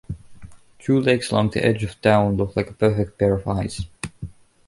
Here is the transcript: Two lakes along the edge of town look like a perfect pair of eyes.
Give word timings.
Two 0.79 0.99
lakes 0.99 1.29
along 1.29 1.51
the 1.51 1.63
edge 1.63 1.83
of 1.83 2.01
town 2.01 2.35
look 2.35 2.55
like 2.55 2.71
a 2.71 2.73
perfect 2.73 3.19
pair 3.19 3.35
of 3.35 3.47
eyes. 3.47 3.85